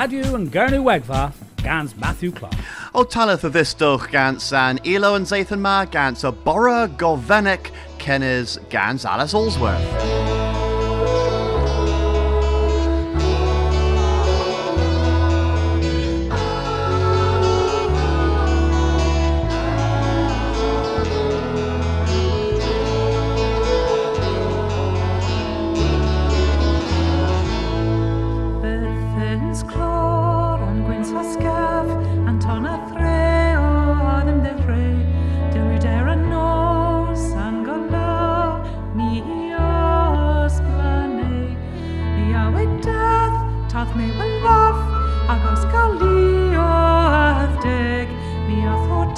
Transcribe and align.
Radio 0.00 0.36
and 0.36 0.52
Gernu 0.52 0.84
Wegva, 0.84 1.32
Gans 1.56 1.96
Matthew 1.96 2.30
Clark. 2.30 2.54
O 2.94 3.02
talith 3.02 3.42
of 3.42 3.52
this 3.52 3.74
doch 3.74 4.08
gans 4.12 4.52
an 4.52 4.78
Elo 4.86 5.16
and 5.16 5.26
Zathan 5.26 5.58
Ma 5.58 5.86
gans 5.86 6.22
a 6.22 6.30
Bora 6.30 6.88
Govenik 6.96 7.72
Kenners 7.98 8.58
gans 8.70 9.04
Alice 9.04 9.34
Allsworth. 9.34 10.27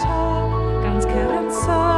Vater, 0.00 0.80
ganz 0.82 1.06
Kerenzer. 1.06 1.89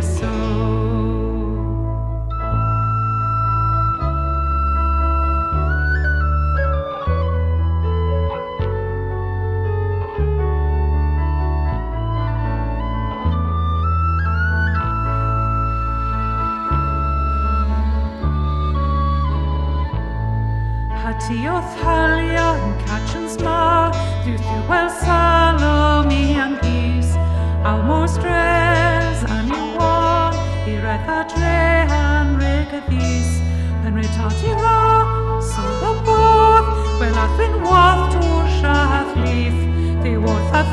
this 0.00 0.18
song. 0.20 0.39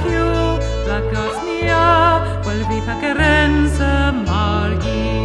fiu, 0.02 0.30
la 0.88 1.00
kas 1.12 1.36
mia, 1.44 2.40
quel 2.44 2.66
vita 2.68 2.98
che 3.00 3.14
rense 3.14 4.12
marghi. 4.26 5.17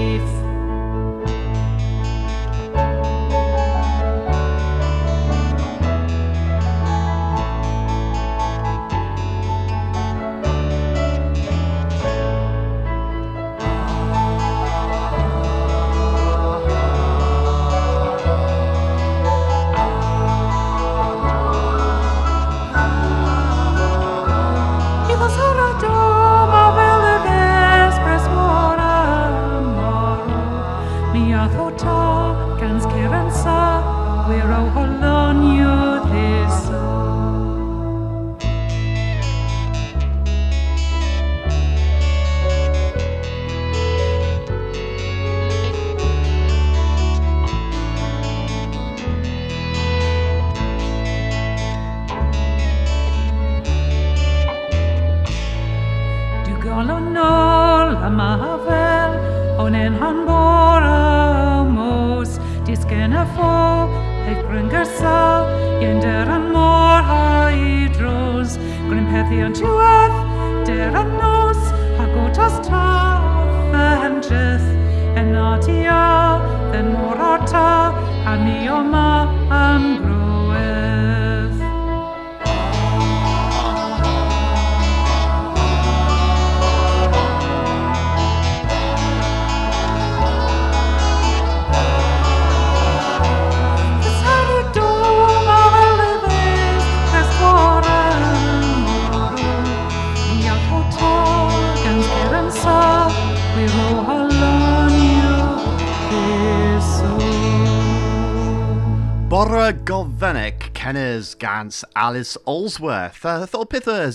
Gans 111.36 111.84
Alice 111.94 112.36
Allsworth. 112.46 113.24
Uh, 113.24 113.46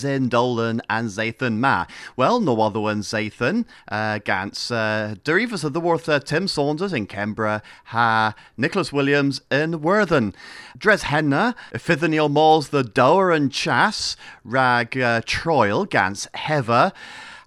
in 0.04 0.28
Dolan 0.28 0.82
and 0.90 1.08
Zathan 1.08 1.56
Ma. 1.56 1.86
Well, 2.16 2.38
no 2.38 2.60
other 2.60 2.80
one 2.80 3.00
Zathan. 3.00 3.64
Uh, 3.90 4.18
Gans 4.18 4.70
uh, 4.70 5.14
of 5.64 5.72
the 5.72 5.80
Worth 5.80 6.06
uh, 6.06 6.20
Tim 6.20 6.48
Saunders 6.48 6.92
in 6.92 7.06
Canberra. 7.06 7.62
Ha 7.86 8.34
Nicholas 8.58 8.92
Williams 8.92 9.40
in 9.50 9.80
Worthen. 9.80 10.34
Dres 10.76 11.04
Henna, 11.04 11.54
Fithaniel 11.72 12.30
Malls 12.30 12.68
the 12.68 12.84
Dower 12.84 13.32
and 13.32 13.50
Chas. 13.50 14.18
Rag 14.44 14.98
uh, 14.98 15.22
Troil 15.24 15.86
Gans 15.86 16.28
Heather. 16.34 16.92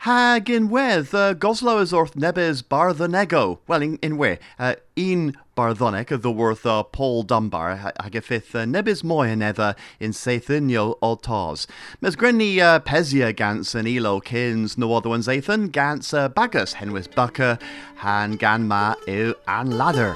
Hag 0.01 0.49
in 0.49 0.63
uh, 0.65 1.35
goslo 1.35 1.79
is 1.79 1.93
orth 1.93 2.15
nebes 2.15 2.67
bar 2.67 2.91
the 2.91 3.07
nego. 3.07 3.59
Well, 3.67 3.83
in, 3.83 3.97
in 3.97 4.17
where? 4.17 4.39
Uh, 4.57 4.73
in 4.95 5.37
barddonic 5.55 6.09
of 6.09 6.23
the 6.23 6.31
worth 6.31 6.65
uh, 6.65 6.81
Paul 6.81 7.21
Dunbar 7.21 7.75
hag 7.75 8.15
a 8.15 8.21
fifth 8.21 8.55
uh, 8.55 8.65
nebis 8.65 9.03
moyen 9.03 9.43
ether 9.43 9.75
in 9.99 10.09
Seithunio 10.09 10.97
altars. 11.01 11.67
Mes 12.01 12.15
grenny 12.15 12.57
uh, 12.57 12.79
pesia 12.79 13.31
gans 13.35 13.75
and 13.75 13.87
elo 13.87 14.19
kins 14.19 14.75
no 14.75 14.91
other 14.95 15.09
ones 15.09 15.29
Ethan 15.29 15.67
gans 15.67 16.15
uh, 16.15 16.29
bagus 16.29 16.73
henwis 16.73 17.13
bucker 17.13 17.59
han 17.97 18.37
gan 18.37 18.67
ma 18.67 18.95
ew 19.07 19.35
and 19.47 19.77
ladder. 19.77 20.15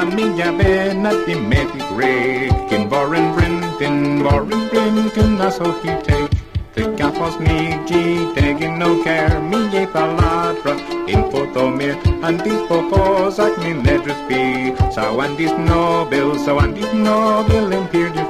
Natok, 0.00 0.12
Hamiya 0.12 0.58
Ben, 0.58 1.02
Nati 1.02 1.34
Meti 1.34 1.78
Greg, 1.88 2.72
in 2.72 2.88
Borin 2.88 3.34
Brinton, 3.34 4.22
Borin 4.22 4.68
Brinton, 4.68 5.38
Naso 5.38 5.72
He 5.82 5.88
Take. 6.02 6.30
The 6.74 6.82
gafos 6.96 7.38
mi 7.40 7.76
gi 7.86 8.32
taking 8.34 8.78
no 8.78 9.02
care. 9.02 9.40
Mi 9.40 9.68
ye 9.72 9.86
paladra 9.86 10.78
in 11.08 11.22
potomir 11.30 11.96
and 12.22 12.40
these 12.40 12.62
pocos 12.68 13.38
at 13.38 13.58
mi 13.58 13.74
letters 13.74 14.16
be 14.28 14.74
so 14.92 15.20
and 15.20 15.36
this 15.36 15.52
noble 15.58 16.38
so 16.38 16.58
and 16.60 16.76
this 16.76 16.92
noble 16.94 17.72
in 17.72 17.88
peer 17.88 18.08
de 18.10 18.24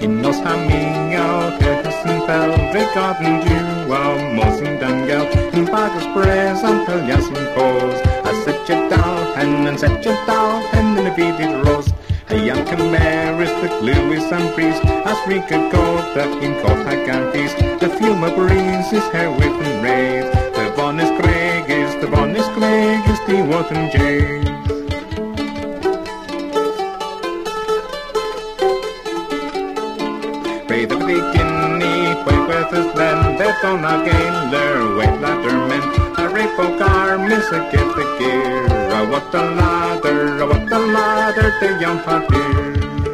In 0.00 0.22
nos 0.22 0.40
haminga 0.40 1.58
Peterson 1.58 2.26
fell 2.26 2.52
du 2.72 3.00
av 3.00 3.67
mosin 4.36 4.78
dangel 4.80 5.24
In 5.52 5.66
pres 5.66 6.62
Until 6.62 7.00
yasin 7.10 7.44
pose 7.54 8.00
I 8.28 8.32
set 8.44 8.68
you 8.68 8.88
down 8.88 9.20
and 9.40 9.66
then 9.66 9.78
set 9.78 10.04
you 10.04 10.14
down 10.26 10.62
and 10.72 10.98
in 10.98 11.04
the 11.04 11.12
beaded 11.16 11.66
rose 11.66 11.92
a 12.30 12.36
young 12.36 12.62
Camaris, 12.66 13.50
the 13.62 13.70
Lewis 13.80 14.30
and 14.30 14.54
Priest, 14.54 14.84
as 14.84 15.16
we 15.26 15.40
could 15.40 15.72
go 15.72 15.96
that 16.14 16.30
in 16.42 16.52
Cotagantes, 16.60 17.80
the 17.80 17.88
film 17.88 18.22
of 18.22 18.36
breeze 18.36 18.92
is 18.92 19.04
hair 19.12 19.30
with 19.30 19.44
and 19.44 19.82
raised, 19.82 20.30
the 20.54 20.70
bonus 20.76 21.08
Craig 21.18 21.70
is 21.70 21.94
the 22.02 22.08
bonus 22.08 22.46
Craig 22.48 23.00
is 23.08 23.20
the 23.26 23.42
Worth 23.50 23.72
and 23.72 24.47
that 33.48 33.64
on 33.64 33.84
a 33.84 34.04
galer, 34.04 34.96
wait 34.96 35.20
ladder 35.20 35.56
men, 35.68 35.84
a 36.18 36.28
rainbow 36.28 36.78
car, 36.78 37.16
miss 37.16 37.48
a 37.48 37.60
get 37.72 37.88
the 37.96 38.04
gear, 38.18 38.66
a 38.66 39.08
what 39.08 39.32
the 39.32 39.40
ladder, 39.40 40.42
a 40.42 40.46
what 40.46 40.68
the 40.68 40.78
ladder, 40.78 41.50
the 41.60 41.80
young 41.80 41.98
papier. 42.00 43.07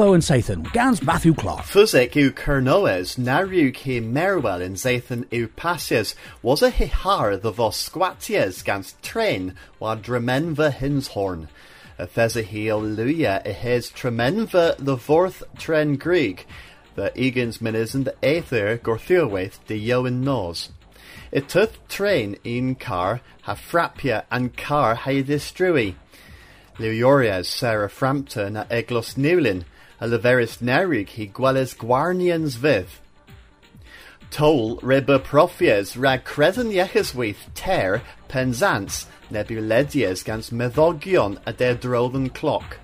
And 0.00 0.22
Sathan, 0.22 0.72
Gans 0.72 1.02
Matthew 1.02 1.34
Clark. 1.34 1.66
Fusik 1.66 2.12
yw 2.12 2.30
Cernoes, 2.30 3.18
nariw 3.18 3.76
he 3.76 4.00
Merwell 4.00 4.62
in 4.62 4.72
Zathan 4.72 5.26
yw 5.26 5.46
Pasias, 5.48 6.14
was 6.40 6.62
a 6.62 6.70
hihar 6.70 7.40
the 7.40 7.50
vos 7.50 7.90
squatias 7.90 8.64
gans 8.64 8.94
train 9.02 9.54
wa 9.78 9.94
dramenva 9.94 10.72
hinshorn. 10.72 11.48
A 11.98 12.06
thesa 12.06 12.42
he 12.42 12.70
o 12.70 12.80
luia 12.80 13.46
i 13.46 13.52
hes 13.52 13.90
tremenva 13.90 14.74
the 14.78 14.96
fourth 14.96 15.42
tren 15.56 15.98
Greek, 15.98 16.46
the 16.94 17.12
egans 17.14 17.58
minisen 17.58 18.04
the 18.04 18.16
aether 18.24 18.78
gorthiowaith 18.78 19.58
de 19.66 19.78
yoin 19.78 20.22
nos. 20.22 20.70
Tuth 21.30 21.76
train 21.88 22.36
in 22.42 22.74
car 22.74 23.20
ha 23.42 23.54
frapia 23.54 24.24
and 24.30 24.56
car 24.56 24.94
ha 24.94 25.10
Leorias 26.80 27.44
Sarah 27.44 27.90
Frampton 27.90 28.54
eglos 28.70 29.14
Newlin, 29.14 29.64
a 30.00 30.06
leveris 30.06 30.62
nerig 30.62 31.10
he 31.10 31.26
gwales 31.28 31.76
guarnians 31.76 32.56
viv. 32.56 33.02
Tol 34.30 34.76
reba 34.76 35.18
profies 35.18 35.98
rag 35.98 36.24
cresen 36.24 36.72
yecheswyth 36.72 37.52
ter 37.54 38.00
penzance 38.30 39.04
nebuledias 39.30 40.24
gans 40.24 40.48
meddogion 40.48 41.38
a 41.44 41.52
de 41.52 41.74
drodden 41.74 42.30
clock. 42.30 42.78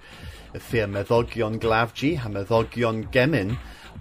Fear 0.53 0.89
meddogion 0.89 1.59
glavgi 1.59 2.19
ha 2.19 2.29
meddogion 2.29 3.11
gemin 3.11 3.57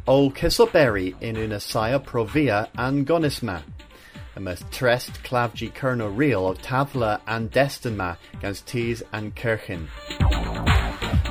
ol 0.05 0.29
kisoberi 0.29 1.15
in 1.21 1.37
una 1.37 1.55
provia 2.01 2.67
an 2.77 3.05
gonisma. 4.35 4.37
Y 4.37 4.41
mes 4.41 4.63
trest 4.71 5.23
clavgi 5.23 5.71
kerno 5.73 6.15
real 6.15 6.47
of 6.47 6.61
tavla 6.61 7.21
and 7.27 7.51
destinma 7.51 8.17
gans 8.41 8.61
tees 8.61 9.03
and 9.13 9.35
kirchen. 9.35 9.87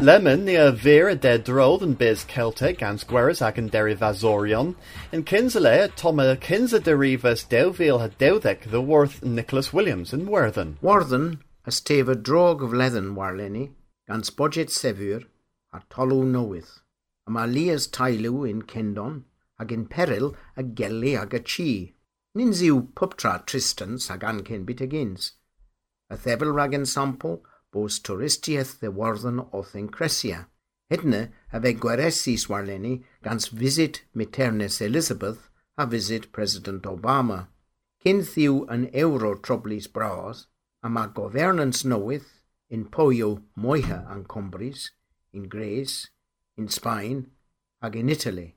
Lemon 0.01 0.45
ni 0.45 0.57
a 0.57 0.73
vir 0.73 1.09
a 1.09 1.83
and 1.83 1.99
biz 1.99 2.25
Celtic 2.25 2.83
and 2.83 2.99
squares 2.99 3.41
ag 3.41 3.59
an 3.59 3.71
derivazorion, 3.71 4.75
and 5.13 5.25
Kinsale 5.25 5.89
Toma 5.97 6.37
Kinsa 6.37 6.81
derivas 6.81 7.45
Deuville 7.49 8.01
had 8.01 8.19
the 8.71 8.81
worth 8.81 9.23
Nicholas 9.23 9.73
Williams 9.73 10.13
in 10.13 10.27
Worthen. 10.27 10.79
Worthen 10.83 11.39
a 11.67 11.71
stave 11.71 12.11
a 12.11 12.15
drog 12.15 12.63
of 12.63 12.75
leathen 12.75 13.15
warlenny, 13.15 13.71
gans 14.07 14.29
budget 14.29 14.71
severe, 14.71 15.23
a 15.73 15.81
tolu 15.89 16.23
knoweth, 16.23 16.81
a 17.27 17.31
ma 17.31 17.45
lias 17.45 17.89
tailu 17.89 18.49
in 18.49 18.63
Kendon, 18.63 19.25
ag 19.59 19.73
in 19.73 19.87
peril 19.87 20.37
a 20.57 20.63
gelli 20.63 21.17
ag 21.17 21.31
chi. 21.45 21.94
Ninziu 22.37 22.93
puptra 22.95 23.47
Tristans 23.47 24.11
ag 24.11 24.23
ancen 24.23 24.67
bit 24.67 24.79
agins. 24.79 25.35
A 26.11 26.17
thebel 26.17 26.51
rag 26.51 26.75
en 26.75 26.85
sample, 26.85 27.45
bos 27.73 28.01
touristiaeth 28.01 28.81
the 28.81 28.91
Worthen 28.91 29.39
oth 29.53 29.77
in 29.77 29.89
Cresia. 29.89 30.47
Hedne 30.91 31.31
a 31.53 31.61
ve 31.61 31.75
gweresis 31.75 32.49
warlenny 32.49 33.05
gans 33.23 33.47
visit 33.47 34.03
Maternes 34.17 34.81
Elizabeth 34.81 35.49
a 35.79 35.87
visit 35.87 36.33
President 36.33 36.83
Obama. 36.83 37.47
Cynthiw 38.05 38.69
an 38.69 38.91
euro 38.93 39.37
troblis 39.37 39.87
bras, 39.87 40.49
a 40.83 40.89
ma 40.89 41.07
governance 41.07 41.85
knoweth 41.85 42.41
in 42.69 42.87
Poio 42.87 43.43
Moiha 43.57 44.11
an 44.11 44.25
Combris, 44.25 44.91
in 45.33 45.49
Grace, 45.49 46.11
in 46.57 46.69
Spain, 46.69 47.31
ag 47.81 47.95
in 47.95 48.09
Italy. 48.09 48.57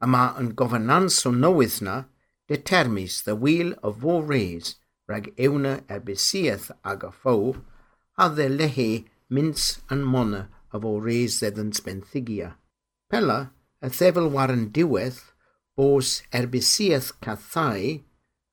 A 0.00 0.06
ma 0.06 0.34
an 0.36 0.54
governance 0.54 1.26
o 1.26 1.30
knoweth 1.30 1.82
na 1.82 2.04
determines 2.50 3.22
the 3.22 3.36
wheel 3.36 3.74
of 3.80 4.02
war 4.02 4.24
rag 4.24 4.64
rhag 5.08 5.26
ewna 5.36 5.74
erbisiaeth 5.88 6.70
ag 6.84 7.04
a 7.04 7.12
phow, 7.12 7.62
a 8.18 9.04
mints 9.28 9.80
and 9.88 10.04
mona 10.04 10.48
of 10.72 10.84
o 10.84 10.98
reis 10.98 11.38
ddeddynt 11.38 11.78
benthigia. 11.86 12.48
Pela, 13.08 13.52
y 13.80 13.88
thefel 13.88 14.26
war 14.34 14.50
yn 14.50 14.64
diwedd, 14.74 15.20
bos 15.78 16.10
erbisiaeth 16.34 17.12
cathau 17.22 18.00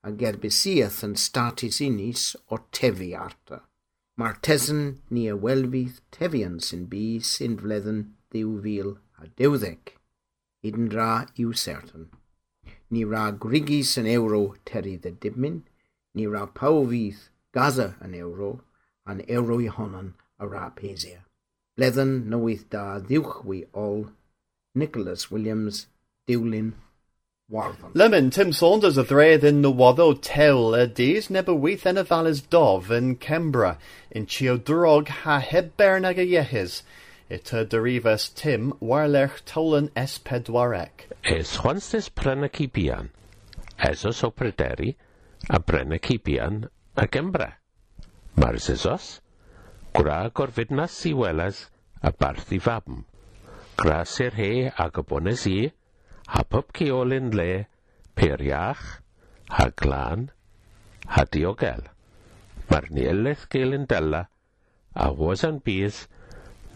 ag 0.06 0.22
erbisiaeth 0.30 1.00
yn 1.08 1.18
status 1.18 1.80
unis 1.88 2.28
o 2.54 2.60
tefi 2.70 3.10
arta. 3.26 3.64
Mae'r 4.18 4.38
tesyn 4.46 4.84
ni 5.10 5.26
y 5.26 5.34
welfydd 5.34 5.98
tefian 6.14 6.62
sy'n 6.68 6.86
bu 6.92 7.04
sy'n 7.32 7.58
fledden 7.64 8.00
ddiw 8.30 8.54
fil 8.62 8.94
a 9.18 9.26
dewddeg. 9.42 9.94
Hyd 10.62 10.78
dra 10.94 11.10
yw 11.34 11.52
certain. 11.66 12.08
Ni 12.90 13.04
ra 13.04 13.30
grigis 13.32 13.96
yn 13.98 14.06
euro 14.06 14.54
teri 14.64 14.96
the 15.00 15.10
dibmin, 15.10 15.62
ni 16.14 16.26
ra 16.26 16.46
pawfydd 16.46 17.28
Gaza 17.52 17.96
an 18.00 18.14
euro, 18.14 18.62
an 19.06 19.20
euroi 19.28 19.68
honan 19.68 20.14
a 20.38 20.46
rapesia. 20.46 21.24
Bledden 21.76 22.28
nowydd 22.28 22.68
da 22.70 23.00
ddiwchwi 23.00 23.66
ol 23.74 24.08
Nicholas 24.74 25.30
Williams, 25.30 25.86
Dewlin, 26.26 26.74
Warvan. 27.50 27.92
Lemon, 27.94 28.30
Tim 28.30 28.52
Saunders 28.52 28.98
a 28.98 29.04
thread 29.04 29.42
in 29.42 29.62
the 29.62 29.70
waddo 29.70 30.12
tel 30.12 30.74
a 30.74 30.86
dys 30.86 31.30
neb 31.30 31.48
y 31.48 31.52
weith 31.52 31.86
en 31.86 31.96
y 31.96 32.02
valys 32.02 32.42
dov 32.42 32.90
in 32.90 33.16
Kembra 33.16 33.78
in 34.10 34.26
Chiodrog 34.26 35.08
ha 35.08 35.40
hebern 35.40 36.04
ag 36.04 36.18
a 37.28 37.34
iechys. 37.34 37.40
It 37.40 37.52
a 37.52 37.64
derivas 37.64 38.28
Tim 38.34 38.72
warlech 38.80 39.44
tolen 39.44 39.90
es 39.94 40.18
pedwarek. 40.18 41.10
Es 41.22 41.58
chwanstes 41.58 42.10
Brenacibian, 42.10 43.10
esos 43.78 44.24
o 44.24 44.30
Prederi, 44.30 44.96
a 45.50 45.58
Brenacibian 45.58 46.68
a 46.96 47.06
Gembra. 47.06 47.58
Mars 48.36 48.70
esos, 48.70 49.20
gra 49.92 50.30
gorfydnas 50.30 50.90
si 50.90 51.12
welas 51.12 51.70
a 52.02 52.12
barth 52.12 52.52
i 52.52 52.58
fabm. 52.58 53.04
Gras 53.76 54.20
i'r 54.20 54.34
he 54.34 54.70
ag 54.76 54.98
y 54.98 55.02
bones 55.02 55.46
i, 55.46 55.72
ha 56.28 56.42
pop 56.44 56.72
ceolyn 56.72 57.30
le, 57.34 57.66
periach, 58.16 59.02
ha 59.50 59.70
glan, 59.76 60.30
ha 61.06 61.24
diogel. 61.24 61.88
Mae'r 62.70 62.90
nieleth 62.90 63.48
gael 63.48 63.74
yn 63.74 63.86
dela, 63.86 64.28
a 64.94 65.12
was 65.12 65.44
yn 65.44 65.60
bys, 65.60 66.08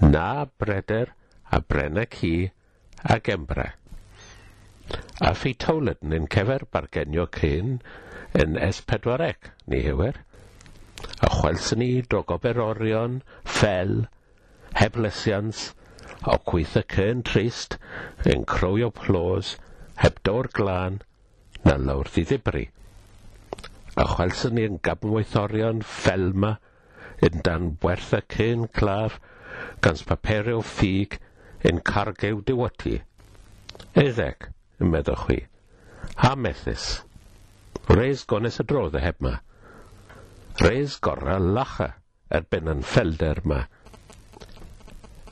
na 0.03 0.47
breder 0.59 1.15
a 1.51 1.61
brena 1.61 2.05
ci 2.07 2.51
a 3.05 3.19
embra. 3.35 3.69
A 5.23 5.31
ffi 5.39 5.53
tawlydyn 5.65 6.17
yn 6.19 6.27
cefer 6.35 6.65
bargenio 6.77 7.29
cyn 7.37 7.77
yn 8.43 8.59
S4C, 8.67 9.51
ni 9.71 9.83
hewer, 9.87 10.19
a 11.23 11.31
chwels 11.37 11.71
ni 11.79 11.91
drogoberorion, 12.03 13.21
ffel, 13.45 13.95
heb 14.81 14.99
lesians, 15.07 15.71
o 16.27 16.39
y 16.59 16.85
cyn 16.97 17.23
trist 17.23 17.79
yn 18.35 18.45
crowio 18.55 18.91
plos, 18.91 19.57
heb 20.03 20.19
dor 20.27 20.49
glân, 20.59 21.01
na 21.65 21.77
lawr 21.79 22.11
ddiddibri. 22.11 22.69
A 23.95 24.07
chwelson 24.15 24.57
ni 24.59 24.67
yn 24.67 24.81
gabngweithorion 24.83 25.83
ffelma 25.87 26.57
yn 27.29 27.43
dan 27.47 27.77
wertha 27.83 28.23
cyn 28.35 28.67
claf, 28.79 29.21
gans 29.85 30.03
paperew 30.09 30.63
ffug 30.67 31.19
yn 31.69 31.81
cargew 31.87 32.43
dywyti. 32.47 32.99
Eddeg, 33.99 34.49
yn 34.83 34.93
meddwch 34.93 35.27
chi, 35.29 35.39
ha 36.23 36.35
methus. 36.37 36.87
Reis 37.91 38.25
gones 38.31 38.61
y 38.63 38.67
drodd 38.69 38.97
y 38.99 39.03
heb 39.03 39.21
ma. 39.25 39.37
Reis 40.63 40.99
gorra 41.03 41.39
lacha 41.43 41.89
erbyn 42.39 42.71
yn 42.73 42.83
ffelder 42.87 43.43
ma. 43.49 43.63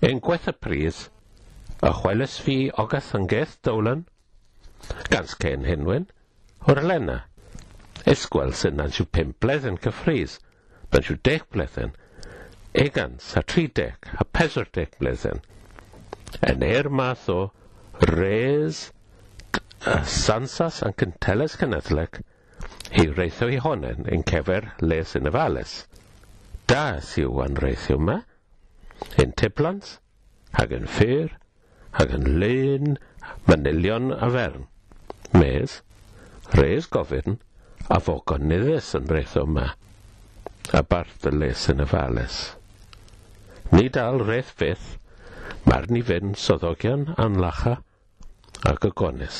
Yn 0.06 0.20
gweth 0.24 0.48
y 0.50 0.54
pris, 0.56 1.00
a 1.84 1.92
chweles 1.96 2.38
fi 2.44 2.56
ogath 2.82 3.14
yn 3.18 3.26
geth 3.30 3.58
dowlan, 3.66 4.06
gans 5.12 5.34
cen 5.42 5.66
hynwyn, 5.68 6.06
o'r 6.68 6.82
Elena. 6.82 7.18
Ysgwel 8.08 8.54
sy'n 8.56 8.78
nan 8.80 8.94
siw 8.96 9.06
pimp 9.12 9.38
bledd 9.44 9.66
yn 9.68 9.80
cyffrys, 9.84 10.38
nan 10.92 11.04
siw 11.06 11.20
bledd 11.52 11.96
egans 12.74 13.36
a 13.36 13.42
tridec 13.42 14.10
a 14.18 14.24
pedwardec 14.24 14.98
blwyddyn 15.00 15.40
yn 16.50 16.62
e'r 16.62 16.88
math 17.00 17.28
o 17.32 17.40
res 18.08 18.82
sansas 20.14 20.82
yn 20.86 20.94
cynteles 21.02 21.56
cynadlec 21.60 22.20
hi 22.96 23.06
reithio 23.16 23.48
i 23.54 23.58
honen 23.64 24.06
yn 24.16 24.22
cefer 24.30 24.68
les 24.92 25.16
yn 25.18 25.30
y 25.30 25.32
fales. 25.36 25.72
Da 26.70 27.00
syw 27.06 27.40
an 27.44 27.58
reithio 27.64 27.96
yma, 27.98 28.16
yn 29.24 29.34
tiblans, 29.42 29.96
ag 30.62 30.74
yn 30.78 30.86
ffyr, 30.98 31.34
ag 32.02 32.14
yn 32.18 32.28
lyn, 32.42 32.98
manilion 33.50 34.12
a 34.14 34.30
fern. 34.36 34.68
Mes, 35.34 35.80
res 36.60 36.86
gofyn, 36.86 37.40
a 37.90 37.98
fo 38.04 38.20
gonyddus 38.30 38.94
yn 39.00 39.10
reithio 39.10 39.48
yma, 39.48 39.70
a 40.70 40.82
barth 40.94 41.26
y 41.26 41.34
les 41.34 41.68
yn 41.72 41.82
y 41.82 41.90
fales. 41.96 42.40
Ni 43.70 43.88
dal 43.88 44.18
reth 44.26 44.54
beth, 44.58 44.86
mae'r 45.68 45.86
i 45.94 46.02
fynd 46.06 46.38
soddogion 46.44 47.04
anlacha 47.24 47.76
ac 48.70 48.86
y 48.88 48.90
gones. 49.00 49.38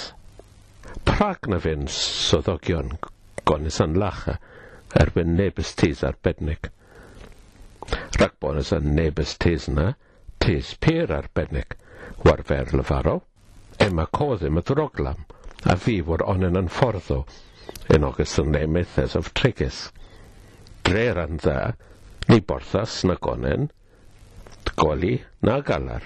Prag 1.09 1.49
na 1.51 1.59
fynd 1.65 1.91
soddogion 1.95 2.93
gones 3.51 3.81
anlacha 3.85 4.37
erbyn 5.03 5.35
nebys 5.39 5.73
tis 5.79 6.05
arbennig. 6.07 6.71
Rhac 8.19 8.37
bonus 8.43 8.71
yn 8.77 8.95
nebys 8.97 9.35
tis 9.43 9.67
na, 9.69 9.95
tis 10.43 10.73
pyr 10.87 11.13
arbennig, 11.19 11.77
warfer 12.25 12.71
lyfaro, 12.75 13.21
Emma 13.81 14.07
Coddim 14.19 14.59
y 14.61 14.65
droglam, 14.71 15.25
a 15.65 15.77
fi 15.77 15.99
fod 16.07 16.23
onen 16.35 16.59
yn 16.61 16.71
fforddo, 16.71 17.25
yn 17.95 18.07
ogys 18.09 18.39
yn 18.43 18.55
nemethes 18.55 19.17
of 19.19 19.33
trigus. 19.35 19.89
Dre 20.87 21.07
ran 21.19 21.39
dda, 21.43 21.75
ni 22.29 22.41
borthas 22.41 23.01
na 23.09 23.19
gonen, 23.27 23.71
atgoli 24.71 25.25
na 25.43 25.61
galar. 25.61 26.03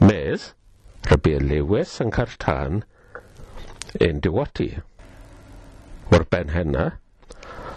Medd, 0.00 0.52
Rabbi 1.08 1.38
Lewis 1.38 2.00
yn 2.00 2.10
Cartan, 2.10 2.82
ein 4.00 4.20
dywati. 4.20 4.80
O'r 6.12 6.26
ben 6.30 6.50
henna, 6.52 6.86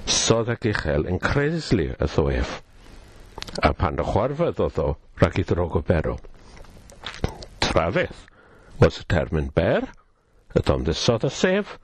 sodd 0.10 0.50
ac 0.50 0.66
uchel 0.72 1.08
yn 1.10 1.22
creslu 1.22 1.92
y 1.94 2.10
ddwyf, 2.10 2.58
a 3.64 3.72
pan 3.74 4.02
y 4.02 4.06
chwarfedd 4.10 4.62
oedd 4.66 4.82
o 4.84 4.90
rhag 5.22 5.40
i 5.40 5.46
ddrog 5.48 5.80
o 5.80 5.84
berw. 5.86 6.18
Trafydd, 7.64 8.26
was 8.82 9.00
y 9.02 9.08
termyn 9.14 9.52
ber, 9.56 9.88
y 10.56 10.66
domdesodd 10.66 11.28
y 11.30 11.34
sef, 11.34 11.78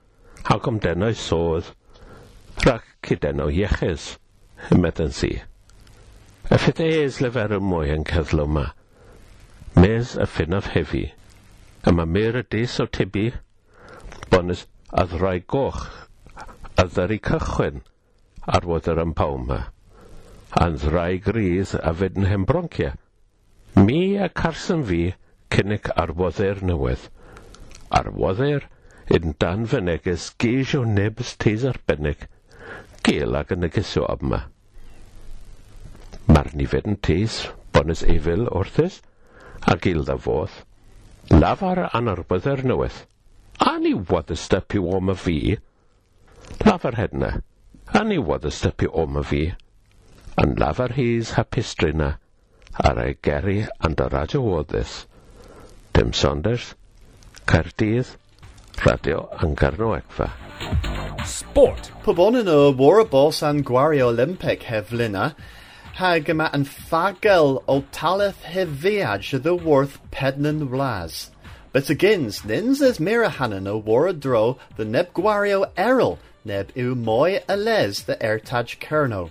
ac 0.51 0.67
omdeno 0.71 1.11
i 1.13 1.17
sodd, 1.17 1.71
rhag 2.65 2.85
cydeno 3.05 3.51
iechys, 3.53 4.15
y 4.71 4.81
medden 4.81 5.13
sydd. 5.13 5.45
A 6.45 6.59
fideis 6.61 7.15
lefer 7.23 7.55
y 7.55 7.57
mwy 7.57 7.87
yn 7.89 8.03
cyddlo 8.05 8.43
yma. 8.45 8.67
Mes 9.81 10.11
a 10.13 10.27
ffynaf 10.29 10.67
hefi. 10.75 11.07
Yma 11.89 12.05
mer 12.05 12.37
y 12.37 12.43
dis 12.53 12.75
o 12.83 12.85
tebu, 12.85 13.31
bonus 14.29 14.61
a 14.93 15.07
ddrau 15.09 15.41
goch, 15.49 15.81
a 16.77 16.85
ddari 16.85 17.17
cychwyn, 17.29 17.81
arwodd 18.45 18.91
yr 18.93 19.01
ympawma, 19.07 19.59
a'n 20.61 20.77
ddrau 20.85 21.17
grydd 21.25 21.73
a 21.81 21.95
fyd 21.97 22.21
yn 22.21 22.29
hembroncia. 22.29 22.93
Mi 23.81 24.01
a 24.21 24.29
carson 24.29 24.85
fi 24.85 25.01
cynnig 25.49 25.89
arwoddeir 25.97 26.61
newydd. 26.61 27.09
Arwoddeir 27.89 28.69
yn 29.17 29.33
dan 29.41 29.65
fy 29.73 29.81
neges 29.81 30.29
geisio 30.37 30.85
nebys 30.85 31.33
teis 31.41 31.65
arbennig, 31.73 32.29
gel 33.01 33.41
ag 33.41 33.57
y 33.57 33.63
negesio 33.65 34.05
yma. 34.19 34.45
Mae'r 36.35 36.49
nifed 36.59 36.87
yn 36.91 36.97
teis, 37.07 37.35
bonus 37.71 38.01
efil 38.11 38.49
wrthys, 38.51 38.97
a 39.71 39.77
gilda 39.79 40.17
fodd. 40.19 40.51
Lafar 41.31 41.85
anarbydd 41.95 42.49
ar 42.51 42.63
newydd. 42.67 42.97
A 43.63 43.77
ni 43.79 43.93
wad 44.09 44.33
y 44.33 44.37
stepi 44.41 44.81
o'm 44.95 45.13
y 45.13 45.15
fi. 45.21 45.37
Lafar 46.67 46.99
hedna. 46.99 47.29
A 47.95 48.03
ni 48.03 48.17
wad 48.19 48.49
y 48.49 48.51
stepi 48.51 48.91
o'm 48.91 49.21
y 49.21 49.23
fi. 49.29 49.41
Yn 50.43 50.57
lafar 50.59 50.97
hys 50.99 51.31
hapistrina. 51.37 52.11
Ar 52.83 52.99
ei 53.05 53.15
geri 53.23 53.61
and 53.79 54.03
y 54.03 54.09
radio 54.11 54.43
oddys. 54.59 55.05
Dim 55.95 56.11
Saunders, 56.11 56.73
Caerdydd, 57.47 58.17
Radio 58.83 59.29
Angarno 59.39 59.93
Egfa. 59.95 60.33
Sport! 61.25 61.93
Pobon 62.03 62.41
yn 62.43 62.51
y 62.51 62.57
War 62.75 63.05
Bos 63.07 63.39
a'n 63.47 63.63
gwario 63.63 64.11
Olympic 64.11 64.67
heflyn 64.67 65.15
yma 66.27 66.49
yn 66.51 66.65
Fagel 66.67 67.61
o 67.71 67.75
hefiad 68.51 69.21
sydd 69.23 69.45
y 69.47 69.53
wrth 69.55 69.93
pednan 70.11 70.65
wlas. 70.67 71.29
But 71.71 71.89
agins, 71.89 72.43
nins 72.43 72.81
as 72.81 72.99
mira 72.99 73.29
hanan 73.29 73.65
o 73.65 73.77
war 73.77 74.11
dro 74.11 74.57
the 74.75 74.83
neb 74.83 75.13
gwario 75.13 75.71
eril, 75.77 76.17
neb 76.43 76.73
yw 76.75 76.95
moi 76.95 77.39
a 77.47 77.55
les 77.55 78.01
the 78.03 78.17
ertaj 78.17 78.77
kerno. 78.79 79.29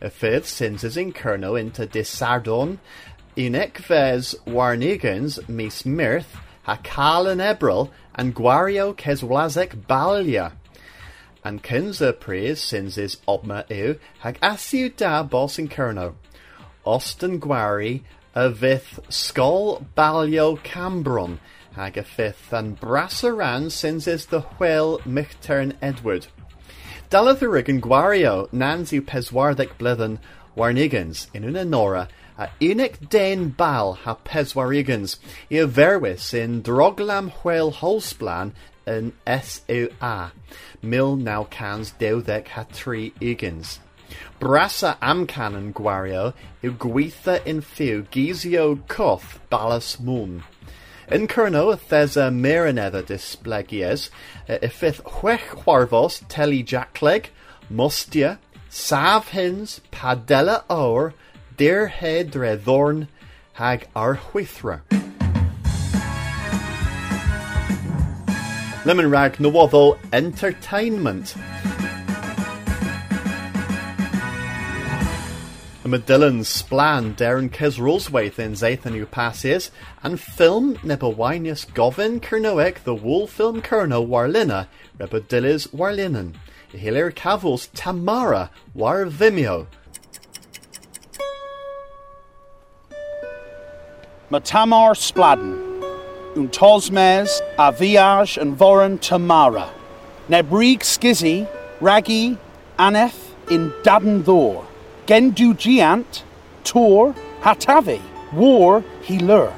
Y 0.00 0.08
ffydd 0.08 0.48
syns 0.48 0.82
is 0.82 0.96
in 0.96 1.12
kerno 1.12 1.60
into 1.60 1.86
disardon, 1.86 2.78
fes 3.36 4.34
warnigans 4.46 5.46
mis 5.46 5.84
mirth, 5.84 6.40
ha 6.62 6.78
cal 6.82 7.26
yn 7.26 7.40
ebril, 7.40 7.90
and 8.14 8.34
gwario 8.34 8.94
keswlazek 8.96 9.86
balia 9.86 10.52
an 11.44 11.58
cynsa 11.60 12.12
prys 12.12 12.60
syns 12.60 12.98
is 12.98 13.16
obma 13.26 13.64
yw, 13.68 13.98
hag 14.20 14.38
asiw 14.40 14.94
da 14.96 15.22
bos 15.22 15.58
in 15.58 15.68
cyrno. 15.68 16.14
Austin 16.84 17.40
gwari 17.40 18.02
fydd 18.34 18.88
sgol 19.08 19.84
balio 19.96 20.56
Cambron, 20.62 21.38
hag 21.74 21.98
y 21.98 22.04
fydd 22.06 22.52
an 22.58 22.76
brasaran 22.76 23.66
syns 23.70 24.06
is 24.06 24.26
the 24.26 24.42
chwel 24.54 25.00
Michtern 25.04 25.74
Edward. 25.82 26.28
Daleth 27.10 27.42
yr 27.44 27.58
yn 27.68 27.82
gwario 27.84 28.48
nans 28.52 28.92
yw 28.96 29.02
peswarddeg 29.04 29.76
blyddyn 29.80 30.18
warnigans 30.56 31.26
in 31.34 31.44
una 31.44 31.64
nora 31.64 32.08
a 32.38 32.48
unig 32.60 32.96
den 33.10 33.48
bal 33.50 33.92
ha 34.04 34.14
peswarigans 34.28 35.18
i 35.50 35.58
a 35.60 35.66
verwis 35.66 36.32
in 36.32 36.62
droglam 36.62 37.28
hwel 37.40 37.72
holsblan 37.80 38.54
yn 38.86 39.12
SUA, 39.26 40.32
mil 40.82 41.16
naw 41.16 41.44
cans 41.44 41.92
deuddeg 41.98 42.48
ha 42.48 42.64
tri 42.72 43.12
igans. 43.20 43.78
Brasa 44.40 44.96
amcan 45.00 45.56
yn 45.56 45.72
gwario 45.72 46.32
yw 46.62 46.76
gweitha 46.84 47.38
in 47.46 47.62
fiw 47.62 48.02
gizio 48.14 48.66
coth 48.88 49.38
balas 49.50 49.98
moon. 50.00 50.42
Yn 51.12 51.26
Cyrno, 51.28 51.76
thesa 51.76 52.30
merenedda 52.30 53.02
displegies, 53.04 54.08
y 54.48 54.68
ffith 54.68 55.02
chwech 55.04 55.48
chwarfos 55.62 56.22
teli 56.28 56.62
jacleg, 56.64 57.30
mostia, 57.68 58.38
saf 58.70 59.28
hins, 59.36 59.80
dre 62.24 62.56
ddorn, 62.56 63.08
hag 63.60 63.88
ar 63.94 64.16
Lemon 68.84 69.08
rag 69.08 69.36
nowoddo 69.36 69.96
entertainment. 70.12 71.36
Y 75.84 75.88
mae 75.88 76.00
Dylan 76.00 76.40
sblan 76.42 77.14
Darren 77.14 77.48
Cys 77.48 77.78
Rolswaith 77.78 78.40
yn 78.42 78.54
Zathan 78.58 78.98
passes, 79.12 79.70
and 80.02 80.18
film 80.18 80.74
Nebawainius 80.78 81.64
Govin 81.74 82.20
Kernoek 82.20 82.82
the 82.82 82.92
Wool 82.94 83.28
Film 83.28 83.62
Cerno 83.62 84.04
Warlina, 84.04 84.66
Reba 84.98 85.20
Dillis 85.20 85.68
Warlinen. 85.68 86.34
Y 86.74 86.78
hilir 86.78 87.12
cafos 87.12 87.68
Tamara 87.74 88.50
War 88.74 89.06
Vimeo. 89.06 89.68
Mae 94.28 94.40
Tamar 94.40 94.94
Spladen, 94.94 95.61
un 96.36 96.48
tosmes 96.48 97.40
a 97.58 97.70
viage 97.72 98.38
yn 98.38 98.56
foren 98.56 98.98
Tamara. 98.98 99.68
Ne 100.28 100.42
brig 100.42 100.80
skizzy, 100.80 101.46
ragi, 101.80 102.38
aneth 102.78 103.34
in 103.50 103.72
daden 103.84 104.22
ddor. 104.24 104.64
Gen 105.06 105.30
du 105.30 105.52
giant, 105.54 106.22
tor, 106.64 107.14
hatavi, 107.42 108.00
war 108.32 108.82
hi 109.02 109.18
lur. 109.18 109.52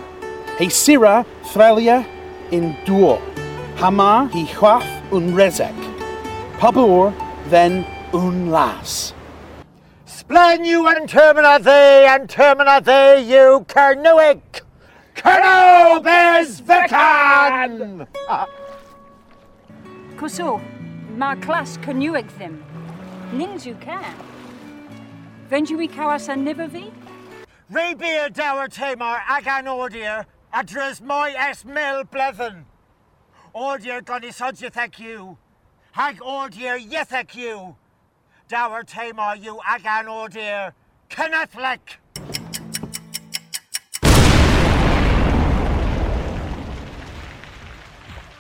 He 0.58 0.68
sira 0.68 1.24
threlia 1.52 2.04
in 2.50 2.76
duo. 2.84 3.20
Hama 3.76 4.28
hi 4.32 4.44
chwath 4.44 5.12
un 5.12 5.32
rezek. 5.32 5.78
Pabur 6.58 7.14
then 7.50 7.86
un 8.12 8.50
las. 8.50 9.12
Splen 10.06 10.64
you 10.64 10.86
and 10.88 11.08
termina 11.08 11.62
they 11.62 12.06
and 12.08 12.28
termina 12.28 12.82
they 12.82 13.22
you 13.22 13.64
Kernuig! 13.68 14.63
Vican! 16.66 18.06
Cwsw, 20.16 20.60
mae 21.18 21.36
clas 21.42 21.78
cynwyg 21.84 22.28
ddim. 22.34 22.58
Nins 23.32 23.66
yw 23.66 23.76
can. 23.82 24.14
Fe'n 25.50 25.66
i 25.66 25.88
cawas 25.88 26.28
a 26.28 26.36
nifer 26.36 26.68
fi? 26.70 26.84
Ray 27.70 27.94
beer 27.94 28.28
dower 28.30 28.68
tamar 28.68 29.22
ag 29.28 29.46
an 29.46 29.66
ordir 29.66 30.24
adres 30.52 31.00
moi 31.00 31.34
es 31.36 31.64
mil. 31.64 32.04
Ordir 33.54 34.04
goni 34.04 34.30
sodjethek 34.30 34.98
you. 34.98 35.36
Hag 35.92 36.18
ordir 36.20 36.78
yethek 36.78 37.34
you. 37.34 37.76
Dower 38.48 38.82
tamar 38.84 39.36
you 39.36 39.60
ag 39.66 39.86
an 39.86 40.06
ordir 40.06 40.72
Kennethlek. 41.08 41.98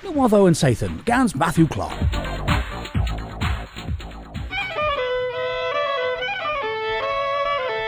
Nywoddo 0.04 0.46
and 0.46 0.54
Sathan, 0.54 1.02
Gans 1.06 1.34
Matthew 1.34 1.66
Clark. 1.66 1.98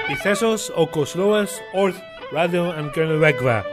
Ithesos 0.09 0.71
o 0.75 0.87
Cosloas, 0.87 1.61
Orth, 1.75 2.01
Radio 2.33 2.71
and 2.71 2.91
Gernowegva. 2.93 3.65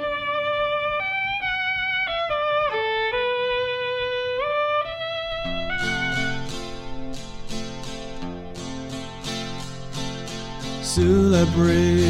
Sulabris 10.81 12.03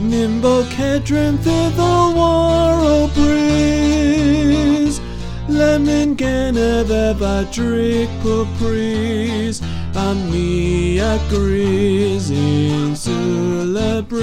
Nimbo 0.00 0.64
Kedron 0.64 1.38
Thithal 1.38 2.14
Waro 2.14 3.08
Breeze 3.14 3.91
Lemon 5.72 6.12
Geneva 6.18 7.48
Drick 7.50 8.10
Pupris 8.20 9.62
Ami 9.96 10.98
agrees 10.98 12.30
in 12.30 12.92
Sulabris 12.92 14.20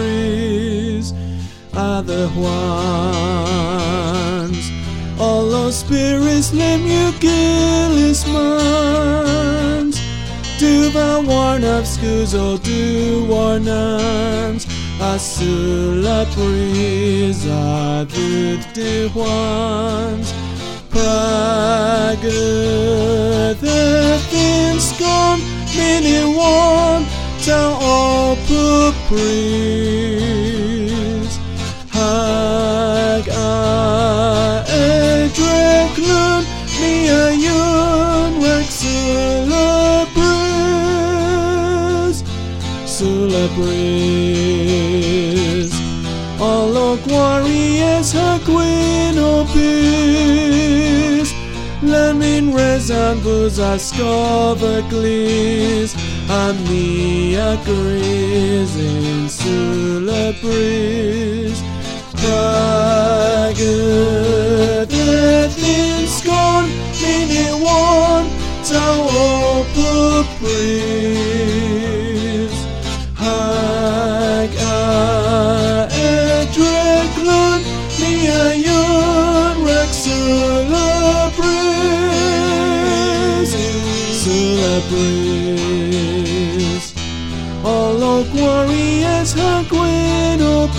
Other 1.73 2.27
ones. 2.38 2.69
All 5.19 5.49
those 5.49 5.79
spirits 5.79 6.53
Lem 6.53 6.85
you 6.85 7.12
Gillis 7.19 8.27
mans. 8.27 9.99
Du 10.59 10.91
va 10.91 11.19
warn 11.25 11.63
of 11.63 11.85
scuso 11.85 12.59
du 12.62 13.25
warnans 13.25 14.67
Asula 14.99 16.25
brisa 16.25 18.05
dud 18.07 18.62
de 18.75 19.07
ones 19.15 20.29
Praga 20.29 20.29
the 20.29 20.35
thin 20.35 20.38
scone 24.79 25.41
mini 25.75 26.19
one 26.23 27.03
ta 27.45 27.62
all 27.81 28.35
pupris 28.47 29.29
Hag 31.95 33.25
a 33.27 33.53
edreklun 34.79 36.43
mi 36.79 36.93
a 37.21 37.23
yun 37.45 38.31
rex 38.45 38.67
sulabris 38.81 40.17
sulabris 42.95 44.09
all 46.49 46.75
aquarius 46.93 48.09
haquin 48.19 49.15
opis 49.33 50.28
Lemin 52.79 53.19
resembles 53.19 53.59
a 53.59 53.77
scovaglis 53.77 54.75
Ami 56.29 57.35
agrees 57.35 58.75
in 58.77 59.27
sulabris 59.27 60.39
Praga 62.13 63.55
the 64.85 65.49
thin 65.51 66.07
scorn 66.07 66.65
mini 67.01 67.51
one 67.61 68.29
Tau 68.63 69.65
pupris 69.73 71.48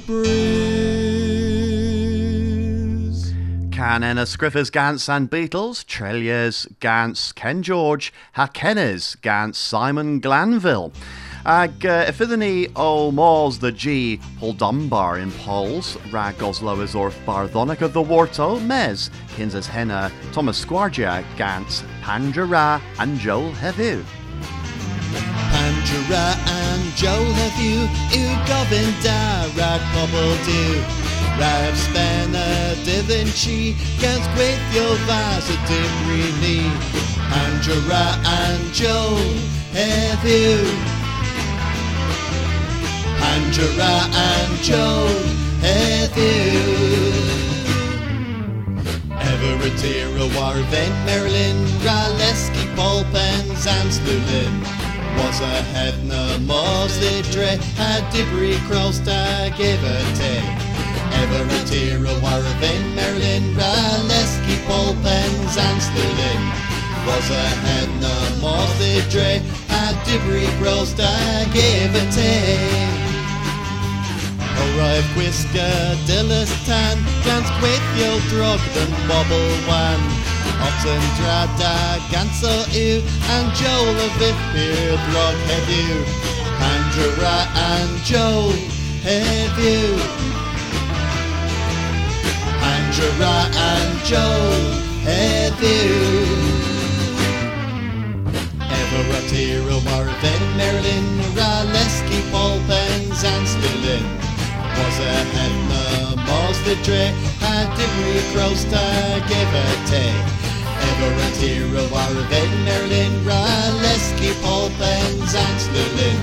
Can 3.72 4.02
en 4.02 4.18
ysgriffers 4.18 4.70
Gants 4.72 5.08
and 5.08 5.30
Beatles, 5.30 5.84
Trelliers 5.86 6.66
Gants 6.80 7.32
Ken 7.32 7.62
George, 7.62 8.12
ha 8.34 8.46
Kenners 8.46 9.16
Gants 9.22 9.58
Simon 9.58 10.20
Glanville. 10.20 10.92
Ag 11.48 11.86
uh, 11.86 12.12
o 12.76 13.10
Mors 13.10 13.58
the 13.58 13.72
G 13.72 14.20
Paul 14.38 14.52
Dunbar 14.52 15.18
in 15.18 15.32
Pauls, 15.32 15.96
rag 16.12 16.34
is 16.42 16.94
orth 16.94 17.18
Barthonica 17.24 17.90
the 17.90 18.02
Warto, 18.02 18.60
Mes, 18.60 19.08
Kinsas 19.34 19.66
Henna, 19.66 20.12
Thomas 20.32 20.62
Squargia 20.62 21.24
Gants, 21.38 21.84
Panja 22.02 22.46
Ra, 22.46 22.82
and 22.98 23.18
Joel 23.18 23.50
Hevu. 23.52 24.04
Andra 25.56 26.36
and 26.46 26.94
Joel 26.94 27.32
you 27.56 27.88
u 28.12 28.28
govinda 28.44 29.48
rag 29.56 29.80
pobl 29.96 30.36
diw 30.44 30.76
Raf 31.40 31.74
spenna 31.80 32.76
dyddyn 32.84 33.32
chi 33.32 33.72
Gans 34.02 34.26
gweithio 34.36 34.86
fas 35.08 35.48
y 35.48 35.56
dim 35.64 35.92
ni 36.42 36.60
Andra 37.40 38.04
and 43.50 44.12
and 44.12 44.62
Joe 44.62 45.08
heddiw 45.62 47.08
Everett 49.18 49.80
Warven, 50.36 50.92
Marilyn, 51.06 51.56
Raleski, 51.80 52.64
Paul 52.76 53.04
Pens, 53.04 53.66
and 53.66 53.90
Slulin. 53.90 54.52
Was 55.16 55.40
a 55.40 55.62
hedna 55.72 56.46
mos 56.46 56.98
the 56.98 57.22
dre, 57.32 57.54
a 57.78 58.02
dibri 58.12 58.58
cross 58.68 58.98
ta 59.00 59.50
give 59.56 59.82
a 59.82 59.98
take. 60.14 60.58
Everett 61.20 61.72
Warven, 62.22 62.94
Marilyn, 62.94 63.54
Raleski, 63.54 64.56
Paul 64.66 64.94
Pens, 65.02 65.56
and 65.56 65.80
Slulin. 65.80 66.42
Was 67.06 67.30
a 67.30 67.44
mos 68.42 68.78
the 68.78 69.00
dre, 69.10 69.40
a 69.70 69.94
dibri 70.04 70.46
cross 70.60 70.92
ta 70.92 71.10
give 71.52 71.94
a 71.94 72.10
take. 72.12 73.07
Whisker, 75.18 75.96
Dillis 76.06 76.50
Tan, 76.64 76.96
Gans 77.24 77.50
Gweithio 77.58 78.20
Drog, 78.30 78.60
and 78.80 78.94
Wobble 79.08 79.52
Wan. 79.66 80.00
Otten 80.62 81.02
Drada, 81.18 81.98
Ganso 82.10 82.54
Ew, 82.72 83.02
and 83.34 83.46
Joel 83.58 83.98
of 84.06 84.12
Vithbeer, 84.20 84.96
Drog 85.10 85.36
Heddiw. 85.48 86.28
Andra 86.70 87.36
and 87.54 87.98
Joel 88.04 88.52
you. 89.58 89.84
Andra 92.72 93.34
and 93.70 93.98
Joel 94.04 94.64
Heddiw. 95.04 95.98
Everett, 98.78 99.84
Marvin, 99.84 100.42
Marilyn, 100.56 101.06
Raleski, 101.34 102.30
Paul 102.30 102.58
Pens, 102.66 103.24
and 103.24 103.46
Spillin 103.46 104.27
was 104.78 104.98
a 104.98 105.16
henna 105.34 105.84
most 106.28 106.60
the 106.64 106.76
had 107.42 107.68
degree 107.80 108.22
cross 108.32 108.60
to 108.72 108.84
give 109.30 109.52
a 109.64 109.68
take 109.90 110.26
ever 110.88 111.12
a 111.26 111.28
hero 111.40 111.84
war 111.94 112.14
in 112.40 112.50
Merlin 112.66 113.14
Raleski 113.28 114.30
Paul 114.42 114.68
Pens 114.78 115.32
and 115.44 115.56
Slulin 115.64 116.20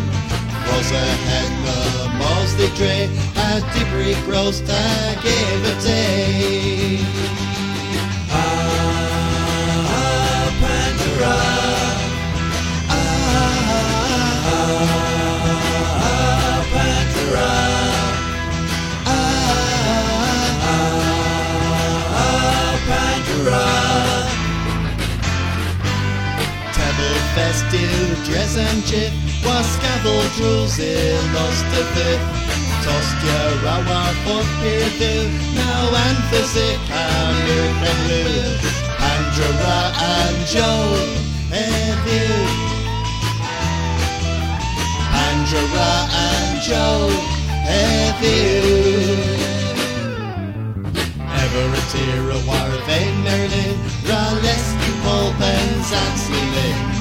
was 0.70 0.90
a 0.92 1.08
henna 1.28 1.80
most 2.22 2.54
the 2.58 2.70
had 3.36 3.64
degree 3.78 4.16
cross 4.26 4.58
to 4.60 4.82
give 5.26 5.64
a 5.72 5.76
take 5.88 7.14
Ah, 8.32 9.66
Pandora 10.62 11.85
festive 27.36 28.16
dress 28.26 28.58
and 28.58 28.80
chip 28.88 29.12
Was 29.46 29.68
scaffold 29.76 30.32
rules 30.40 30.80
in 30.80 31.22
fifth 31.94 32.26
Tossed 32.84 33.20
your 33.28 33.50
rawa 33.64 34.04
for 34.24 34.44
peer 34.64 34.88
Now 35.60 35.84
and 36.06 36.20
physic 36.32 36.80
and 36.90 37.38
your 37.48 37.68
penlu 37.82 38.76
Andra 39.38 39.92
and 40.00 40.48
Joe. 40.48 40.96
And 41.52 42.02
you. 42.08 42.32
Andra 45.26 45.92
and 46.26 46.62
Joe. 46.62 47.10
And 47.68 48.16
you. 48.24 48.66
Everett 51.42 51.96
Era 52.08 52.38
Warvane 52.48 53.18
Merlin 53.26 53.78
Raleski 54.10 54.92
Paul 55.04 55.32
Pens 55.40 55.92
and 56.02 56.20
Slilin 56.20 56.95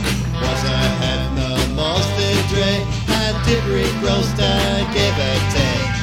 Was 0.45 0.63
a 0.65 0.79
hedna 1.01 1.51
most 1.75 2.11
the 2.19 2.31
dre 2.51 2.73
Had 3.11 3.35
Dibri 3.47 3.89
Grosta 4.01 4.51
give 4.95 5.19
a 5.31 5.35
take 5.57 5.95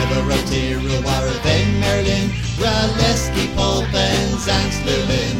Everett 0.00 0.52
Era 0.52 0.96
Warvane 1.06 1.72
Merlin 1.82 2.26
Raleski 2.62 3.46
Pens 3.92 4.48
and 4.58 4.70
Slilin 4.76 5.38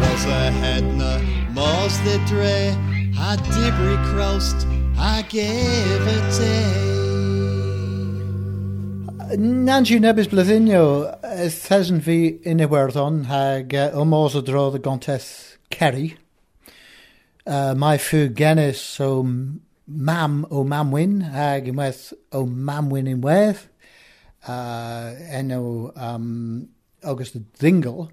Was 0.00 0.24
a 0.24 0.42
hedna 0.60 1.12
most 1.52 2.02
the 2.04 2.18
dre 2.26 2.74
Had 3.20 3.40
Dibri 3.54 3.96
Crost 4.10 4.66
I 4.98 5.22
gave 5.28 6.06
a 6.06 6.20
take 6.38 6.94
Nanju 9.36 9.98
nebis 9.98 10.28
blyddinio, 10.28 10.82
thesyn 11.22 12.00
fi 12.00 12.38
in 12.44 12.58
Iwerddon 12.58 13.24
hag 13.26 13.74
uh, 13.74 13.90
o 13.92 14.04
mos 14.04 14.36
o 14.36 14.40
dro 14.40 14.70
the 14.70 14.78
gontes 14.78 15.56
Kerry. 15.70 16.14
Uh, 17.46 17.74
mae 17.76 17.98
ffw 18.00 18.30
genus 18.32 18.82
o 19.04 19.22
mam 19.24 20.46
o 20.50 20.64
mamwyn 20.64 21.20
hag 21.34 21.68
unwaith 21.68 22.12
o 22.32 22.46
mamwyn 22.46 23.10
unwaith. 23.12 23.66
Uh, 24.48 25.12
enw 25.40 25.92
um, 25.96 26.68
August 27.04 27.36
Ddingl. 27.58 28.10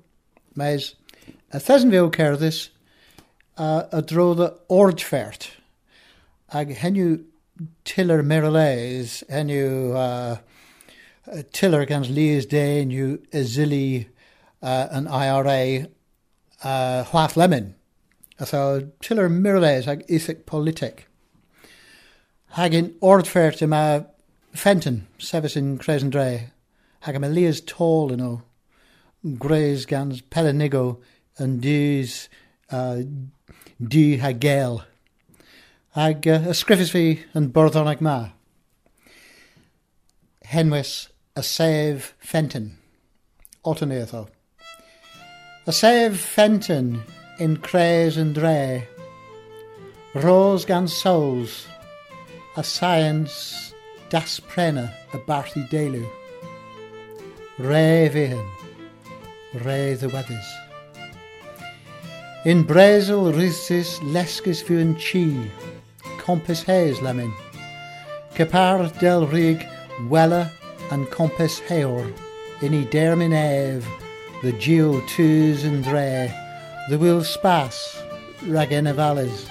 Mae's 0.55 0.95
a 1.51 1.59
thesyn 1.59 1.91
fi 1.91 1.99
o 1.99 2.09
cerddus 2.11 2.69
uh, 3.57 3.83
a 3.91 4.01
dro 4.01 4.33
the 4.33 4.53
Ordfert. 4.69 5.51
Ag 6.53 6.75
henw 6.83 7.23
tiller 7.83 8.23
Merleys, 8.23 9.21
henw... 9.29 9.95
Uh, 9.95 10.37
tiller 11.51 11.85
gans 11.85 12.09
Lees 12.09 12.45
Day 12.45 12.85
nu 12.85 13.17
Zilly 13.31 14.07
uh, 14.61 14.87
an 14.91 15.07
IRA 15.07 15.87
uh, 16.63 17.27
Lemon. 17.35 17.75
So 18.45 18.89
tiller 19.01 19.29
mirles 19.29 19.87
ag 19.87 20.05
ethic 20.09 20.45
politic. 20.45 21.07
Hagin 22.55 22.95
ordfert 22.99 23.61
yma 23.61 24.07
Fenton, 24.53 25.07
sefys 25.19 25.55
in 25.55 25.77
Crescent 25.77 26.13
Hag 27.01 27.15
am 27.15 27.23
Elias 27.23 27.61
tall 27.61 28.11
yn 28.11 28.21
o. 28.21 28.41
Greys 29.39 29.85
gans 29.85 30.21
Pelenigo 30.21 30.99
and 31.37 31.61
dys 31.61 32.27
uh, 32.69 33.03
di 33.81 34.17
hagel. 34.17 34.83
Hag 35.95 36.27
uh, 36.27 36.39
ysgrifus 36.51 36.91
ma. 38.01 38.29
Henwys 40.45 41.09
a 41.35 41.43
sef 41.43 42.13
Fenton. 42.19 42.77
Otoneitho. 43.63 44.27
A 45.67 45.71
sef 45.71 46.19
Fenton 46.19 47.03
in 47.41 47.57
cres 47.57 48.17
and 48.17 48.35
dre. 48.35 48.87
Rose 50.13 50.63
gan 50.63 50.87
souls. 50.87 51.65
A 52.55 52.63
science 52.63 53.73
das 54.11 54.39
prena 54.39 54.93
a 55.11 55.17
barthi 55.17 55.67
delu. 55.71 56.05
Re 57.57 58.09
vihan. 58.13 58.47
Re 59.65 59.95
the 59.95 60.09
weathers. 60.09 60.49
In 62.45 62.61
Brazil 62.61 63.33
risis 63.33 63.99
lescus 64.13 64.61
fuan 64.61 64.93
chi. 65.05 65.49
Compass 66.19 66.61
haze 66.61 66.99
lemin. 66.99 67.33
Capar 68.35 68.87
del 68.99 69.25
rig 69.25 69.65
wella 70.09 70.51
and 70.91 71.09
compass 71.09 71.59
heor, 71.61 72.05
in 72.61 72.75
i 72.75 72.85
dermin 72.85 73.83
the 74.43 74.51
geo 74.53 75.01
twos 75.07 75.63
and 75.63 75.83
dre, 75.83 76.40
the 76.89 76.97
will 76.97 77.23
spas, 77.23 78.01
ragen 78.41 78.87
avales. 78.91 79.47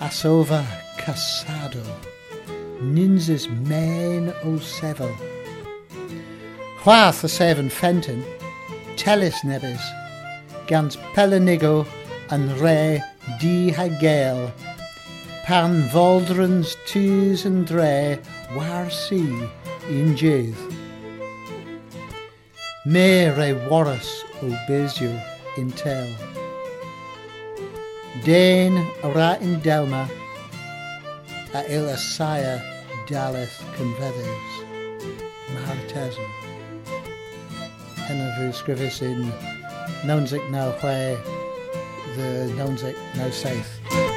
Asova 0.00 0.64
casado, 0.98 1.84
ninzis 2.80 3.48
main 3.66 4.28
o 4.44 4.58
sevel. 4.58 5.14
Chwath 6.80 7.22
the 7.22 7.28
seven 7.28 7.70
fenton, 7.70 8.24
telis 8.96 9.42
nebis, 9.44 9.82
gans 10.66 10.96
pelenigo 11.14 11.86
and 12.30 12.50
re 12.60 13.00
di 13.40 13.70
hagel, 13.70 14.52
pan 15.44 15.82
voldrons 15.88 16.76
twos 16.86 17.44
and 17.44 17.66
dre, 17.66 18.18
war 18.54 18.90
sea, 18.90 19.48
in 19.88 20.14
Jave. 20.16 20.56
Me 22.84 23.26
re 23.28 23.54
waras 23.68 24.22
o 25.52 25.60
bezio 25.60 25.62
in 25.62 25.72
tel. 25.72 26.08
Dain 28.24 28.86
ra 29.02 29.36
in 29.40 29.60
delma, 29.60 30.08
a 31.54 31.64
il 31.68 31.88
asaia 31.88 32.62
daleth 33.08 33.62
confeddys, 33.76 34.52
martesan. 35.54 36.30
Hynny 38.06 38.30
fwy 38.36 38.52
sgrifus 38.52 39.02
yn 39.02 39.32
1996, 40.04 41.18
the 42.16 42.52
1997. 42.56 44.11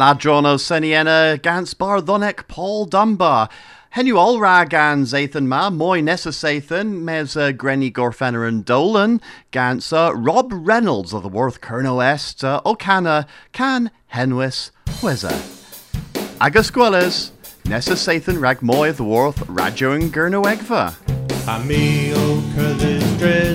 Ladron 0.00 0.46
o 0.46 0.56
Seniena 0.56 1.40
gans 1.42 1.74
barddonec 1.74 2.48
Paul 2.48 2.86
Dunbar. 2.86 3.50
Henw 3.94 4.14
olra 4.14 4.66
gan 4.66 5.04
Zathan 5.04 5.46
ma, 5.46 5.68
moi 5.68 6.00
nessa 6.00 6.30
Zathan, 6.30 7.02
mes 7.02 7.34
Grenny 7.34 7.92
Gorfenner 7.92 8.48
and 8.48 8.64
Dolan, 8.64 9.20
gans 9.50 9.92
uh, 9.92 10.10
Rob 10.14 10.48
Reynolds 10.52 11.12
of 11.12 11.22
the 11.22 11.28
Worth 11.28 11.60
Kerno 11.60 12.02
Est, 12.02 12.42
uh, 12.42 12.62
O'Cana, 12.64 13.26
Can, 13.52 13.90
Henwis, 14.14 14.70
Weza. 15.02 15.30
Agus 16.40 16.70
Gwellas, 16.70 17.32
nessa 17.66 17.92
Zathan 17.92 18.40
rag 18.40 18.62
moi 18.62 18.88
of 18.88 18.96
the 18.96 19.04
Worth, 19.04 19.46
Radio 19.50 19.92
and 19.92 20.10
Gurno 20.10 20.44
Egva. 20.44 20.96
A 21.46 21.58
yn 21.58 23.18
dre 23.18 23.54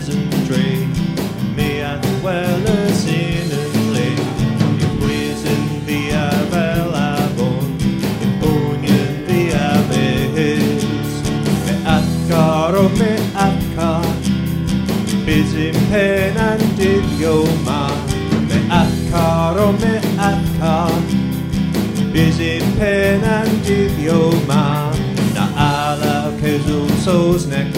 Mi 1.55 1.79
a 1.79 1.99
ala 25.57 26.31
cesw 26.41 26.85
sos 27.05 27.47
nec 27.47 27.71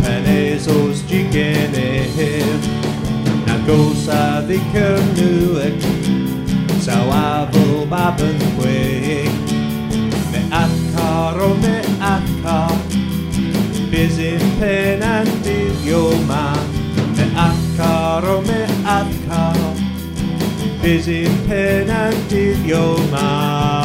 Penes 0.00 0.66
os 0.66 1.02
gigeneir 1.08 2.60
Na 3.46 3.56
gosa 3.66 4.42
ddi 4.46 4.58
cyrnweg 4.72 5.78
Saw 6.84 7.10
afl 7.20 7.84
bab 7.90 8.22
yn 8.28 8.38
chweg 8.54 9.34
Me 10.32 10.42
atcar 10.62 11.40
o 11.48 11.50
me 11.64 11.76
atcar 12.14 12.76
Bys 13.90 14.20
yn 14.30 14.44
pen 14.60 15.04
a'n 15.14 15.28
dyddio 15.44 16.04
Yn 20.88 21.34
pen 21.44 21.90
a'n 21.92 22.14
dyddio 22.30 22.84
ma 23.12 23.26
Me 23.28 23.77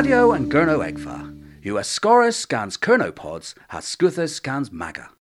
Radio 0.00 0.32
and 0.32 0.50
Gurno 0.50 0.78
Egva. 0.82 1.30
You 1.62 1.74
Ascorus 1.74 2.34
scans 2.34 2.78
Kernopods, 2.78 3.52
has 3.68 3.84
Scuthus 3.84 4.32
scans 4.32 4.72
Maga. 4.72 5.10